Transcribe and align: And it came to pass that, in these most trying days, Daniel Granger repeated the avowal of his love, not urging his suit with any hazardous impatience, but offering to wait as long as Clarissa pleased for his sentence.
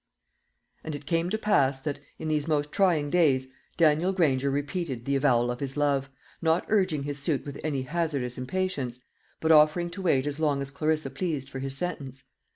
And 0.83 0.95
it 0.95 1.05
came 1.05 1.29
to 1.29 1.37
pass 1.37 1.79
that, 1.81 1.99
in 2.17 2.27
these 2.27 2.47
most 2.47 2.71
trying 2.71 3.11
days, 3.11 3.45
Daniel 3.77 4.13
Granger 4.13 4.49
repeated 4.49 5.05
the 5.05 5.15
avowal 5.15 5.51
of 5.51 5.59
his 5.59 5.77
love, 5.77 6.09
not 6.41 6.65
urging 6.69 7.03
his 7.03 7.19
suit 7.19 7.45
with 7.45 7.59
any 7.63 7.83
hazardous 7.83 8.35
impatience, 8.35 9.01
but 9.39 9.51
offering 9.51 9.91
to 9.91 10.01
wait 10.01 10.25
as 10.25 10.39
long 10.39 10.59
as 10.59 10.71
Clarissa 10.71 11.11
pleased 11.11 11.51
for 11.51 11.59
his 11.59 11.77
sentence. 11.77 12.23